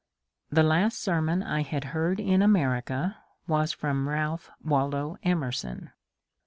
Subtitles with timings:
[0.49, 3.17] The last sermon I had heard in America
[3.47, 5.91] was from Ralph Waldo Emerson.